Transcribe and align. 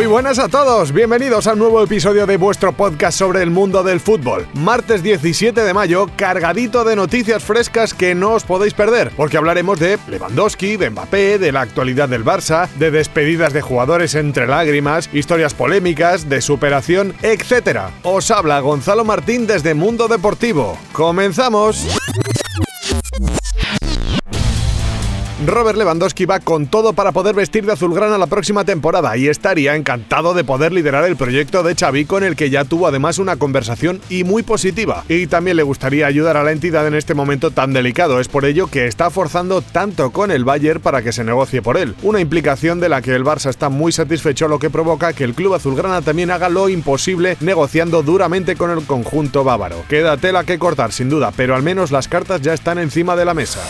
Muy 0.00 0.06
buenas 0.06 0.38
a 0.38 0.48
todos, 0.48 0.92
bienvenidos 0.92 1.46
a 1.46 1.52
un 1.52 1.58
nuevo 1.58 1.82
episodio 1.82 2.24
de 2.24 2.38
vuestro 2.38 2.72
podcast 2.72 3.18
sobre 3.18 3.42
el 3.42 3.50
mundo 3.50 3.82
del 3.82 4.00
fútbol. 4.00 4.46
Martes 4.54 5.02
17 5.02 5.60
de 5.60 5.74
mayo, 5.74 6.06
cargadito 6.16 6.84
de 6.84 6.96
noticias 6.96 7.44
frescas 7.44 7.92
que 7.92 8.14
no 8.14 8.32
os 8.32 8.44
podéis 8.44 8.72
perder, 8.72 9.12
porque 9.14 9.36
hablaremos 9.36 9.78
de 9.78 9.98
Lewandowski, 10.08 10.78
de 10.78 10.88
Mbappé, 10.88 11.38
de 11.38 11.52
la 11.52 11.60
actualidad 11.60 12.08
del 12.08 12.24
Barça, 12.24 12.70
de 12.76 12.90
despedidas 12.90 13.52
de 13.52 13.60
jugadores 13.60 14.14
entre 14.14 14.46
lágrimas, 14.46 15.10
historias 15.12 15.52
polémicas, 15.52 16.30
de 16.30 16.40
superación, 16.40 17.14
etc. 17.20 17.80
Os 18.02 18.30
habla 18.30 18.58
Gonzalo 18.60 19.04
Martín 19.04 19.46
desde 19.46 19.74
Mundo 19.74 20.08
Deportivo. 20.08 20.78
¡Comenzamos! 20.92 21.86
Robert 25.50 25.76
Lewandowski 25.76 26.26
va 26.26 26.38
con 26.38 26.68
todo 26.68 26.92
para 26.92 27.10
poder 27.10 27.34
vestir 27.34 27.66
de 27.66 27.72
azulgrana 27.72 28.18
la 28.18 28.28
próxima 28.28 28.64
temporada 28.64 29.16
y 29.16 29.26
estaría 29.26 29.74
encantado 29.74 30.32
de 30.32 30.44
poder 30.44 30.70
liderar 30.72 31.04
el 31.04 31.16
proyecto 31.16 31.64
de 31.64 31.74
Xavi 31.74 32.04
con 32.04 32.22
el 32.22 32.36
que 32.36 32.50
ya 32.50 32.64
tuvo 32.64 32.86
además 32.86 33.18
una 33.18 33.34
conversación 33.34 34.00
y 34.08 34.22
muy 34.22 34.44
positiva. 34.44 35.04
Y 35.08 35.26
también 35.26 35.56
le 35.56 35.64
gustaría 35.64 36.06
ayudar 36.06 36.36
a 36.36 36.44
la 36.44 36.52
entidad 36.52 36.86
en 36.86 36.94
este 36.94 37.14
momento 37.14 37.50
tan 37.50 37.72
delicado, 37.72 38.20
es 38.20 38.28
por 38.28 38.44
ello 38.44 38.68
que 38.68 38.86
está 38.86 39.10
forzando 39.10 39.60
tanto 39.60 40.10
con 40.12 40.30
el 40.30 40.44
Bayern 40.44 40.80
para 40.80 41.02
que 41.02 41.12
se 41.12 41.24
negocie 41.24 41.62
por 41.62 41.76
él. 41.76 41.96
Una 42.02 42.20
implicación 42.20 42.78
de 42.78 42.88
la 42.88 43.02
que 43.02 43.14
el 43.14 43.24
Barça 43.24 43.50
está 43.50 43.70
muy 43.70 43.90
satisfecho, 43.90 44.46
lo 44.46 44.60
que 44.60 44.70
provoca 44.70 45.12
que 45.14 45.24
el 45.24 45.34
club 45.34 45.54
azulgrana 45.54 46.00
también 46.00 46.30
haga 46.30 46.48
lo 46.48 46.68
imposible 46.68 47.36
negociando 47.40 48.04
duramente 48.04 48.54
con 48.54 48.70
el 48.70 48.86
conjunto 48.86 49.42
bávaro. 49.42 49.82
Queda 49.88 50.16
tela 50.16 50.44
que 50.44 50.60
cortar 50.60 50.92
sin 50.92 51.08
duda, 51.08 51.32
pero 51.36 51.56
al 51.56 51.64
menos 51.64 51.90
las 51.90 52.06
cartas 52.06 52.40
ya 52.40 52.54
están 52.54 52.78
encima 52.78 53.16
de 53.16 53.24
la 53.24 53.34
mesa. 53.34 53.60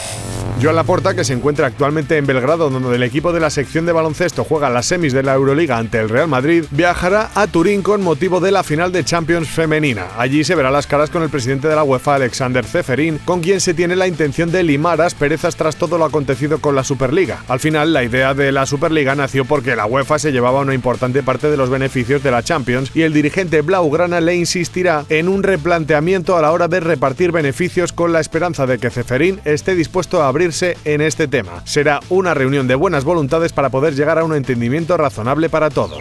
Joan 0.63 0.77
Laporta, 0.77 1.15
que 1.15 1.25
se 1.25 1.33
encuentra 1.33 1.67
actualmente 1.67 2.19
en 2.19 2.27
Belgrado, 2.27 2.69
donde 2.69 2.95
el 2.95 3.03
equipo 3.03 3.33
de 3.33 3.41
la 3.41 3.49
sección 3.49 3.87
de 3.87 3.93
baloncesto 3.93 4.45
juega 4.45 4.69
las 4.69 4.85
semis 4.85 5.15
de 5.15 5.23
la 5.23 5.33
Euroliga 5.33 5.79
ante 5.79 5.99
el 5.99 6.11
Real 6.11 6.29
Madrid, 6.29 6.67
viajará 6.71 7.31
a 7.35 7.47
Turín 7.47 7.81
con 7.81 8.03
motivo 8.03 8.41
de 8.41 8.51
la 8.51 8.63
final 8.63 8.93
de 8.93 9.03
Champions 9.03 9.49
femenina. 9.49 10.09
Allí 10.19 10.45
se 10.45 10.55
verá 10.55 10.71
las 10.71 10.87
caras 10.87 11.09
con 11.09 11.23
el 11.23 11.31
presidente 11.31 11.67
de 11.67 11.77
la 11.77 11.83
UEFA, 11.83 12.17
Alexander 12.17 12.63
Zeferin, 12.63 13.19
con 13.25 13.41
quien 13.41 13.59
se 13.59 13.73
tiene 13.73 13.97
la 13.97 14.07
intención 14.07 14.53
de 14.53 14.63
limar 14.63 15.01
asperezas 15.01 15.57
tras 15.57 15.77
todo 15.77 15.97
lo 15.97 16.05
acontecido 16.05 16.59
con 16.59 16.77
la 16.77 16.85
Superliga. 16.85 17.43
Al 17.49 17.61
final, 17.61 17.95
la 17.95 18.05
idea 18.05 18.35
de 18.35 18.53
la 18.53 18.67
Superliga 18.67 19.15
nació 19.15 19.47
porque 19.47 19.77
la 19.77 19.87
UEFA 19.87 20.19
se 20.19 20.31
llevaba 20.31 20.61
una 20.61 20.75
importante 20.75 21.23
parte 21.23 21.51
de 21.51 21.57
los 21.57 21.71
beneficios 21.71 22.23
de 22.23 22.33
la 22.33 22.43
Champions 22.43 22.91
y 22.95 23.01
el 23.03 23.15
dirigente 23.15 23.63
Blaugrana 23.63 24.21
le 24.21 24.37
insistirá 24.37 25.07
en 25.09 25.29
un 25.29 25.43
replanteamiento 25.43 26.37
a 26.37 26.43
la 26.43 26.53
hora 26.53 26.69
de 26.69 26.81
repartir 26.81 27.33
beneficios 27.33 27.95
con 27.95 28.13
la 28.13 28.21
esperanza 28.21 28.67
de 28.67 28.79
que 28.79 28.91
Zeferin 28.91 29.41
esté 29.47 29.75
dispuesto 29.75 30.23
a 30.23 30.29
abrir 30.29 30.50
en 30.85 31.01
este 31.01 31.29
tema. 31.29 31.63
Será 31.65 32.01
una 32.09 32.35
reunión 32.35 32.67
de 32.67 32.75
buenas 32.75 33.05
voluntades 33.05 33.53
para 33.53 33.71
poder 33.71 33.95
llegar 33.95 34.19
a 34.19 34.25
un 34.25 34.35
entendimiento 34.35 34.97
razonable 34.97 35.49
para 35.49 35.71
todos. 35.71 36.01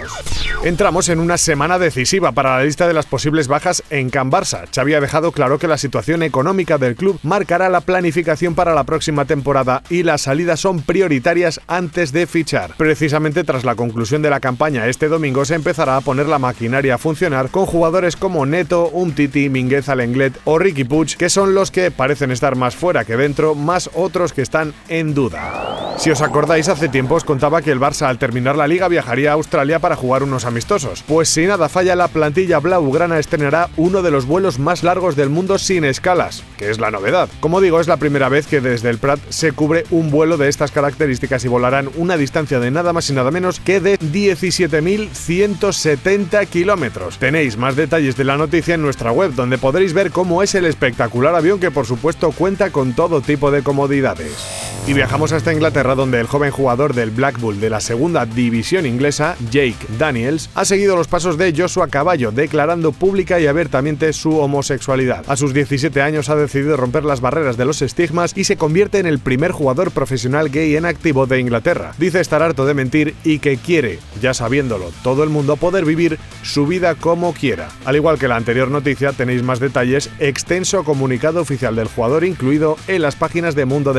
Entramos 0.64 1.08
en 1.08 1.20
una 1.20 1.38
semana 1.38 1.80
decisiva 1.80 2.32
para 2.32 2.58
la 2.58 2.64
lista 2.64 2.88
de 2.88 2.94
las 2.94 3.06
posibles 3.06 3.48
bajas 3.48 3.82
en 3.90 4.10
Can 4.10 4.30
Barça. 4.30 4.66
Xavi 4.74 4.94
ha 4.94 5.00
dejado 5.00 5.32
claro 5.32 5.58
que 5.58 5.68
la 5.68 5.78
situación 5.78 6.22
económica 6.22 6.78
del 6.78 6.96
club 6.96 7.20
marcará 7.24 7.70
la 7.70 7.82
planificación 7.82 8.56
para 8.56 8.74
la 8.74 8.84
próxima 8.84 9.26
temporada 9.26 9.84
y 9.90 10.04
las 10.04 10.22
salidas 10.24 10.60
son 10.60 10.82
prioritarias 10.82 11.62
antes 11.68 12.12
de 12.12 12.28
fichar. 12.28 12.74
Precisamente 12.76 13.44
tras 13.44 13.64
la 13.64 13.76
conclusión 13.76 14.22
de 14.22 14.30
la 14.30 14.40
campaña 14.40 14.88
este 14.88 15.08
domingo 15.08 15.46
se 15.46 15.56
empezará 15.56 15.96
a 15.96 16.02
poner 16.02 16.26
la 16.26 16.40
maquinaria 16.40 16.96
a 16.96 16.98
funcionar 16.98 17.50
con 17.50 17.66
jugadores 17.66 18.16
como 18.16 18.46
Neto, 18.46 18.90
Umtiti, 18.90 19.50
Minguez 19.50 19.88
Alenglet 19.88 20.38
o 20.44 20.60
Ricky 20.60 20.84
Puig, 20.84 21.16
que 21.16 21.30
son 21.30 21.54
los 21.54 21.72
que 21.72 21.92
parecen 21.92 22.32
estar 22.32 22.56
más 22.56 22.76
fuera 22.76 23.06
que 23.06 23.16
dentro, 23.16 23.56
más 23.56 23.90
otros 23.94 24.34
que 24.34 24.39
están 24.42 24.74
en 24.88 25.14
duda. 25.14 25.96
Si 26.00 26.10
os 26.10 26.22
acordáis, 26.22 26.70
hace 26.70 26.88
tiempo 26.88 27.16
os 27.16 27.26
contaba 27.26 27.62
que 27.62 27.72
el 27.72 27.80
Barça 27.80 28.08
al 28.08 28.18
terminar 28.18 28.56
la 28.56 28.68
liga 28.68 28.88
viajaría 28.88 29.32
a 29.32 29.34
Australia 29.34 29.80
para 29.80 29.98
jugar 29.98 30.24
unos 30.24 30.46
amistosos. 30.46 31.04
Pues 31.06 31.28
si 31.28 31.46
nada 31.46 31.68
falla, 31.68 31.94
la 31.96 32.08
plantilla 32.08 32.60
blaugrana 32.60 33.20
estrenará 33.20 33.70
uno 33.76 34.02
de 34.02 34.10
los 34.10 34.26
vuelos 34.26 34.60
más 34.60 34.84
largos 34.84 35.18
del 35.18 35.30
mundo 35.30 35.58
sin 35.58 35.84
escalas, 35.84 36.46
que 36.58 36.70
es 36.70 36.80
la 36.80 36.90
novedad. 36.90 37.28
Como 37.42 37.60
digo, 37.60 37.82
es 37.82 37.90
la 37.90 37.98
primera 37.98 38.30
vez 38.30 38.48
que 38.48 38.62
desde 38.62 38.90
el 38.90 38.98
Prat 38.98 39.20
se 39.28 39.52
cubre 39.52 39.84
un 39.92 40.10
vuelo 40.10 40.38
de 40.38 40.48
estas 40.48 40.72
características 40.72 41.44
y 41.44 41.50
volarán 41.50 41.90
una 41.98 42.16
distancia 42.16 42.62
de 42.62 42.72
nada 42.72 42.94
más 42.94 43.10
y 43.10 43.14
nada 43.14 43.32
menos 43.32 43.60
que 43.60 43.82
de 43.82 44.00
17.170 44.00 46.48
kilómetros. 46.48 47.18
Tenéis 47.18 47.58
más 47.58 47.76
detalles 47.76 48.16
de 48.16 48.24
la 48.24 48.38
noticia 48.38 48.76
en 48.76 48.82
nuestra 48.82 49.12
web, 49.12 49.34
donde 49.34 49.58
podréis 49.58 49.92
ver 49.94 50.12
cómo 50.12 50.44
es 50.44 50.56
el 50.56 50.64
espectacular 50.66 51.36
avión 51.36 51.60
que 51.60 51.72
por 51.72 51.86
supuesto 51.86 52.32
cuenta 52.32 52.72
con 52.72 52.94
todo 52.94 53.20
tipo 53.20 53.52
de 53.52 53.64
comodidades. 53.64 54.29
Cheers. 54.30 54.69
Y 54.90 54.94
viajamos 54.96 55.32
hasta 55.34 55.54
Inglaterra 55.54 55.94
donde 55.94 56.20
el 56.20 56.26
joven 56.26 56.50
jugador 56.50 56.96
del 56.96 57.12
Blackpool 57.12 57.60
de 57.60 57.70
la 57.70 57.80
segunda 57.80 58.26
división 58.26 58.88
inglesa, 58.88 59.36
Jake 59.52 59.78
Daniels, 60.00 60.50
ha 60.56 60.66
seguido 60.66 60.96
los 60.96 61.08
pasos 61.08 61.38
de 61.38 61.54
Joshua 61.56 61.90
Caballo, 61.90 62.32
declarando 62.32 62.92
pública 62.92 63.40
y 63.40 63.46
abiertamente 63.46 64.12
su 64.14 64.40
homosexualidad. 64.40 65.26
A 65.28 65.36
sus 65.36 65.54
17 65.54 66.02
años 66.02 66.30
ha 66.30 66.36
decidido 66.36 66.76
romper 66.76 67.06
las 67.06 67.22
barreras 67.22 67.56
de 67.56 67.66
los 67.66 67.84
estigmas 67.84 68.36
y 68.36 68.46
se 68.46 68.58
convierte 68.58 68.98
en 68.98 69.06
el 69.06 69.20
primer 69.20 69.52
jugador 69.52 69.92
profesional 69.92 70.50
gay 70.50 70.76
en 70.76 70.86
activo 70.86 71.28
de 71.28 71.40
Inglaterra. 71.40 71.94
Dice 72.00 72.20
estar 72.20 72.42
harto 72.42 72.66
de 72.66 72.74
mentir 72.74 73.14
y 73.24 73.38
que 73.38 73.58
quiere, 73.58 74.00
ya 74.24 74.34
sabiéndolo, 74.34 74.92
todo 75.04 75.24
el 75.24 75.30
mundo 75.30 75.56
poder 75.58 75.86
vivir 75.86 76.18
su 76.42 76.66
vida 76.66 76.96
como 76.96 77.36
quiera. 77.36 77.70
Al 77.86 77.96
igual 77.96 78.18
que 78.18 78.28
la 78.28 78.38
anterior 78.38 78.72
noticia, 78.72 79.14
tenéis 79.14 79.44
más 79.44 79.60
detalles, 79.60 80.10
extenso 80.18 80.84
comunicado 80.84 81.42
oficial 81.42 81.76
del 81.76 81.90
jugador 81.90 82.24
incluido 82.24 82.76
en 82.88 83.04
las 83.04 83.16
páginas 83.16 83.54
de 83.54 83.66
Mundo 83.66 83.94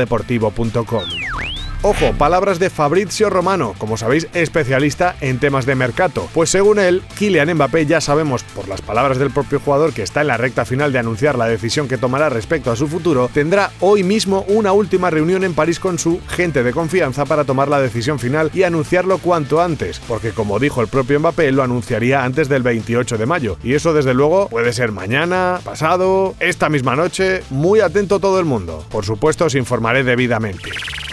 Estocolmo. 0.81 1.60
Ojo, 1.83 2.13
palabras 2.13 2.59
de 2.59 2.69
Fabrizio 2.69 3.31
Romano, 3.31 3.73
como 3.79 3.97
sabéis, 3.97 4.27
especialista 4.35 5.15
en 5.19 5.39
temas 5.39 5.65
de 5.65 5.73
mercado. 5.73 6.27
Pues 6.31 6.51
según 6.51 6.77
él, 6.77 7.01
Kylian 7.17 7.55
Mbappé 7.55 7.87
ya 7.87 7.99
sabemos 7.99 8.43
por 8.43 8.67
las 8.67 8.83
palabras 8.83 9.17
del 9.17 9.31
propio 9.31 9.59
jugador 9.59 9.91
que 9.91 10.03
está 10.03 10.21
en 10.21 10.27
la 10.27 10.37
recta 10.37 10.63
final 10.63 10.93
de 10.93 10.99
anunciar 10.99 11.39
la 11.39 11.47
decisión 11.47 11.87
que 11.87 11.97
tomará 11.97 12.29
respecto 12.29 12.71
a 12.71 12.75
su 12.75 12.87
futuro, 12.87 13.31
tendrá 13.33 13.71
hoy 13.79 14.03
mismo 14.03 14.45
una 14.47 14.73
última 14.73 15.09
reunión 15.09 15.43
en 15.43 15.55
París 15.55 15.79
con 15.79 15.97
su 15.97 16.21
gente 16.27 16.61
de 16.61 16.71
confianza 16.71 17.25
para 17.25 17.45
tomar 17.45 17.67
la 17.67 17.81
decisión 17.81 18.19
final 18.19 18.51
y 18.53 18.61
anunciarlo 18.61 19.17
cuanto 19.17 19.59
antes, 19.59 19.99
porque 20.07 20.33
como 20.33 20.59
dijo 20.59 20.81
el 20.81 20.87
propio 20.87 21.19
Mbappé, 21.19 21.51
lo 21.51 21.63
anunciaría 21.63 22.23
antes 22.23 22.47
del 22.47 22.61
28 22.61 23.17
de 23.17 23.25
mayo. 23.25 23.57
Y 23.63 23.73
eso 23.73 23.91
desde 23.91 24.13
luego 24.13 24.49
puede 24.49 24.71
ser 24.73 24.91
mañana, 24.91 25.59
pasado, 25.63 26.35
esta 26.39 26.69
misma 26.69 26.95
noche, 26.95 27.41
muy 27.49 27.79
atento 27.79 28.19
todo 28.19 28.39
el 28.39 28.45
mundo. 28.45 28.85
Por 28.91 29.03
supuesto 29.03 29.45
os 29.45 29.55
informaré 29.55 30.03
debidamente. 30.03 30.69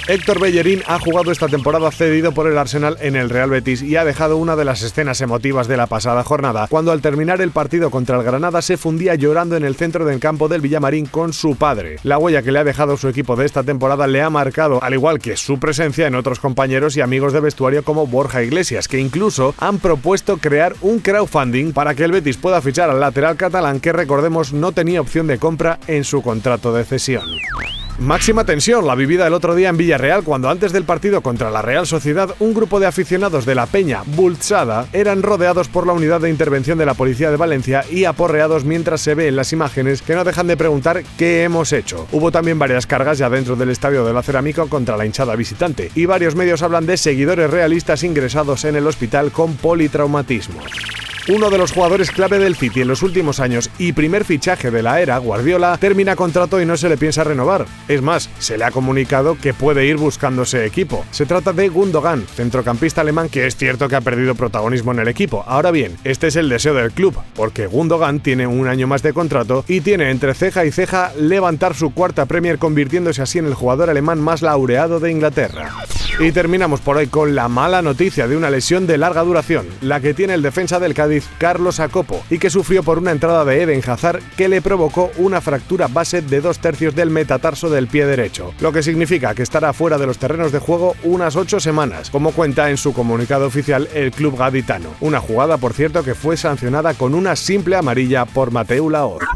Héctor 0.08 0.41
Bellerín 0.41 0.82
ha 0.86 0.98
jugado 0.98 1.30
esta 1.30 1.48
temporada 1.48 1.91
cedido 1.91 2.32
por 2.32 2.46
el 2.50 2.56
Arsenal 2.56 2.96
en 3.02 3.14
el 3.14 3.28
Real 3.28 3.50
Betis 3.50 3.82
y 3.82 3.96
ha 3.96 4.06
dejado 4.06 4.38
una 4.38 4.56
de 4.56 4.64
las 4.64 4.80
escenas 4.80 5.20
emotivas 5.20 5.69
de 5.69 5.76
la 5.76 5.86
pasada 5.86 6.24
jornada, 6.24 6.66
cuando 6.70 6.92
al 6.92 7.02
terminar 7.02 7.42
el 7.42 7.50
partido 7.50 7.91
contra 7.91 8.16
el 8.16 8.22
Granada 8.22 8.62
se 8.62 8.78
fundía 8.78 9.16
llorando 9.16 9.54
en 9.54 9.64
el 9.64 9.76
centro 9.76 10.06
del 10.06 10.18
campo 10.18 10.48
del 10.48 10.62
Villamarín 10.62 11.04
con 11.04 11.34
su 11.34 11.56
padre. 11.56 11.98
La 12.04 12.16
huella 12.16 12.41
que 12.41 12.52
le 12.52 12.58
ha 12.58 12.64
dejado 12.64 12.97
su 12.97 13.06
equipo 13.06 13.36
de 13.36 13.44
esta 13.44 13.64
temporada 13.64 14.06
le 14.06 14.22
ha 14.22 14.30
marcado, 14.30 14.82
al 14.82 14.94
igual 14.94 15.18
que 15.18 15.36
su 15.36 15.60
presencia 15.60 16.06
en 16.06 16.14
otros 16.14 16.41
compañeros 16.41 16.97
y 16.97 17.02
amigos 17.02 17.34
de 17.34 17.41
vestuario 17.41 17.84
como 17.84 18.06
Borja 18.06 18.42
Iglesias, 18.42 18.88
que 18.88 19.00
incluso 19.00 19.54
han 19.58 19.78
propuesto 19.78 20.38
crear 20.38 20.74
un 20.80 21.00
crowdfunding 21.00 21.74
para 21.74 21.94
que 21.94 22.04
el 22.04 22.12
Betis 22.12 22.38
pueda 22.38 22.62
fichar 22.62 22.88
al 22.88 23.00
lateral 23.00 23.36
catalán 23.36 23.78
que 23.78 23.92
recordemos 23.92 24.54
no 24.54 24.72
tenía 24.72 25.02
opción 25.02 25.26
de 25.26 25.36
compra 25.36 25.78
en 25.86 26.04
su 26.04 26.22
contrato 26.22 26.72
de 26.72 26.86
cesión. 26.86 27.24
Máxima 27.98 28.44
tensión 28.44 28.86
la 28.86 28.94
vivida 28.94 29.26
el 29.26 29.34
otro 29.34 29.56
día 29.56 29.70
en 29.70 29.76
Villarreal 29.76 30.22
cuando 30.22 30.48
antes 30.48 30.72
del 30.72 30.84
partido 30.84 31.20
contra 31.20 31.50
la 31.50 31.62
Real 31.62 31.84
Sociedad 31.84 32.32
un 32.38 32.54
grupo 32.54 32.78
de 32.78 32.86
aficionados 32.86 33.44
de 33.44 33.56
la 33.56 33.66
Peña 33.66 34.04
Bultzada 34.06 34.86
eran 34.92 35.21
rodeados 35.21 35.66
por 35.66 35.84
la 35.84 35.95
unidad 35.95 36.21
de 36.21 36.30
intervención 36.30 36.78
de 36.78 36.86
la 36.86 36.95
Policía 36.95 37.33
de 37.33 37.36
Valencia 37.36 37.84
y 37.91 38.04
aporreados 38.04 38.65
mientras 38.65 39.00
se 39.00 39.16
ve 39.16 39.27
en 39.27 39.34
las 39.34 39.53
imágenes 39.53 40.00
que 40.03 40.15
no 40.15 40.22
dejan 40.22 40.47
de 40.47 40.56
preguntar 40.56 41.03
qué 41.18 41.42
hemos 41.42 41.72
hecho. 41.72 42.06
Hubo 42.12 42.30
también 42.30 42.60
varias 42.60 42.86
cargas 42.86 43.18
ya 43.18 43.28
dentro 43.28 43.56
del 43.56 43.71
estadio 43.71 44.04
de 44.04 44.12
la 44.12 44.22
Cerámica 44.22 44.66
contra 44.66 44.97
la 44.97 45.04
hinchada 45.04 45.34
visitante 45.34 45.91
y 45.97 46.06
varios 46.06 46.36
medios 46.36 46.62
hablan 46.62 46.86
de 46.86 46.98
seguidores 46.98 47.50
realistas 47.50 48.04
ingresados 48.04 48.65
en 48.65 48.77
el 48.77 48.86
hospital 48.86 49.33
con 49.33 49.56
politraumatismo. 49.56 50.60
Uno 51.30 51.51
de 51.51 51.59
los 51.59 51.72
jugadores 51.72 52.10
clave 52.10 52.39
del 52.39 52.57
City 52.57 52.80
en 52.80 52.89
los 52.89 53.03
últimos 53.03 53.39
años 53.39 53.69
y 53.78 53.92
primer 53.92 54.25
fichaje 54.25 54.71
de 54.71 54.83
la 54.83 55.03
era, 55.03 55.19
Guardiola, 55.19 55.77
termina 55.77 56.16
contrato 56.16 56.59
y 56.59 56.65
no 56.65 56.78
se 56.78 56.89
le 56.89 56.97
piensa 56.97 57.22
renovar. 57.22 57.66
Es 57.86 58.01
más, 58.01 58.30
se 58.39 58.57
le 58.57 58.65
ha 58.65 58.71
comunicado 58.71 59.36
que 59.36 59.53
puede 59.53 59.84
ir 59.84 59.98
buscándose 59.98 60.65
equipo. 60.65 61.04
Se 61.10 61.27
trata 61.27 61.53
de 61.53 61.69
Gundogan, 61.69 62.25
centrocampista 62.34 63.03
alemán 63.03 63.28
que 63.28 63.47
es 63.47 63.57
cierto 63.57 63.91
que 63.91 63.97
ha 63.97 64.01
perdido 64.01 64.36
protagonismo 64.36 64.92
en 64.92 65.01
el 65.01 65.09
equipo. 65.09 65.45
Ahora 65.47 65.71
bien, 65.71 65.98
este 66.03 66.28
es 66.28 66.36
el 66.36 66.48
deseo 66.48 66.72
del 66.72 66.92
club, 66.92 67.15
porque 67.34 67.66
Gundogan 67.66 68.21
tiene 68.21 68.47
un 68.47 68.66
año 68.66 68.86
más 68.86 69.03
de 69.03 69.13
contrato 69.13 69.66
y 69.69 69.83
tiene 69.83 70.10
entre 70.10 70.33
ceja 70.33 70.65
y 70.65 70.72
ceja 70.72 71.13
levantar 71.21 71.74
su 71.74 71.92
cuarta 71.92 72.24
Premier 72.24 72.59
convirtiéndose 72.59 73.21
así 73.21 73.39
en 73.39 73.45
el 73.45 73.54
jugador 73.54 73.91
alemán 73.91 74.19
más 74.19 74.41
laureado 74.41 74.98
de 74.98 75.10
Inglaterra. 75.10 75.74
Y 76.21 76.33
terminamos 76.33 76.81
por 76.81 76.97
hoy 76.97 77.07
con 77.07 77.36
la 77.36 77.48
mala 77.48 77.81
noticia 77.81 78.27
de 78.27 78.36
una 78.36 78.51
lesión 78.51 78.89
de 78.89 78.98
larga 78.98 79.22
duración, 79.22 79.66
la 79.83 80.01
que 80.01 80.15
tiene 80.15 80.34
el 80.34 80.42
defensa 80.42 80.81
del 80.81 80.95
Cádiz, 80.95 81.17
Carlos 81.38 81.80
Acopo, 81.80 82.22
y 82.30 82.38
que 82.38 82.50
sufrió 82.50 82.82
por 82.82 82.98
una 82.98 83.12
entrada 83.12 83.44
de 83.44 83.62
Eden 83.62 83.82
Hazard 83.86 84.22
que 84.36 84.48
le 84.48 84.62
provocó 84.62 85.10
una 85.16 85.41
fractura 85.41 85.88
base 85.88 86.22
de 86.22 86.41
dos 86.41 86.59
tercios 86.59 86.94
del 86.94 87.10
metatarso 87.10 87.70
del 87.70 87.88
pie 87.88 88.06
derecho, 88.06 88.54
lo 88.60 88.72
que 88.72 88.82
significa 88.82 89.34
que 89.34 89.42
estará 89.42 89.72
fuera 89.72 89.98
de 89.98 90.06
los 90.06 90.18
terrenos 90.18 90.53
de 90.53 90.59
juego 90.59 90.94
unas 91.03 91.36
ocho 91.36 91.60
semanas, 91.60 92.10
como 92.10 92.32
cuenta 92.32 92.70
en 92.70 92.76
su 92.76 92.92
comunicado 92.92 93.47
oficial 93.47 93.88
el 93.94 94.10
club 94.10 94.36
gaditano. 94.38 94.91
Una 95.00 95.20
jugada, 95.20 95.56
por 95.56 95.72
cierto, 95.72 96.03
que 96.03 96.15
fue 96.15 96.36
sancionada 96.36 96.94
con 96.94 97.15
una 97.15 97.36
simple 97.36 97.76
amarilla 97.76 98.24
por 98.24 98.50
Mateu 98.50 98.91
Laor. 98.91 99.26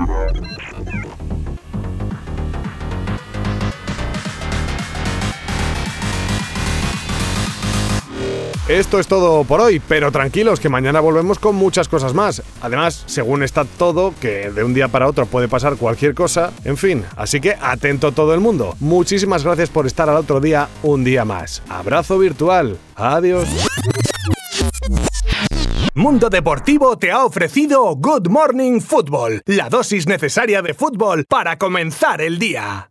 Esto 8.73 8.99
es 8.99 9.07
todo 9.07 9.45
por 9.45 9.61
hoy, 9.61 9.83
pero 9.87 10.11
tranquilos 10.11 10.59
que 10.59 10.71
mañana 10.71 10.99
volvemos 10.99 11.39
con 11.39 11.55
muchas 11.55 11.89
cosas 11.89 12.15
más. 12.15 12.43
Además, 12.63 13.05
según 13.05 13.43
está 13.43 13.67
todo, 13.67 14.15
que 14.19 14.51
de 14.51 14.65
un 14.65 14.73
día 14.73 14.89
para 14.89 15.07
otro 15.07 15.27
puede 15.27 15.47
pasar 15.47 15.77
cualquier 15.77 16.15
cosa, 16.15 16.55
en 16.65 16.79
fin, 16.79 17.05
así 17.15 17.39
que 17.39 17.55
atento 17.61 18.13
todo 18.13 18.33
el 18.33 18.41
mundo. 18.41 18.75
Muchísimas 18.81 19.45
gracias 19.45 19.69
por 19.69 19.87
estar 19.87 20.09
al 20.09 20.17
otro 20.17 20.41
día 20.41 20.71
un 20.83 21.05
día 21.05 21.27
más. 21.27 21.63
Abrazo 21.69 22.19
virtual. 22.19 22.79
Adiós. 22.97 23.47
Mundo 25.93 26.31
Deportivo 26.31 26.97
te 26.97 27.13
ha 27.13 27.27
ofrecido 27.27 27.95
Good 27.97 28.29
Morning 28.29 28.81
Football, 28.81 29.43
la 29.45 29.69
dosis 29.69 30.07
necesaria 30.07 30.63
de 30.63 30.73
fútbol 30.73 31.27
para 31.29 31.59
comenzar 31.59 32.23
el 32.23 32.39
día. 32.39 32.89